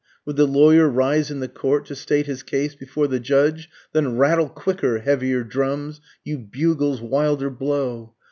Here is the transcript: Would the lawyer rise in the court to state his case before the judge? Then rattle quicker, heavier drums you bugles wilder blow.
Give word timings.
Would 0.25 0.35
the 0.35 0.47
lawyer 0.47 0.89
rise 0.89 1.29
in 1.29 1.41
the 1.41 1.47
court 1.47 1.85
to 1.85 1.95
state 1.95 2.25
his 2.25 2.41
case 2.41 2.73
before 2.73 3.07
the 3.07 3.19
judge? 3.19 3.69
Then 3.93 4.17
rattle 4.17 4.49
quicker, 4.49 4.97
heavier 4.97 5.43
drums 5.43 6.01
you 6.23 6.39
bugles 6.39 6.99
wilder 7.01 7.51
blow. 7.51 8.15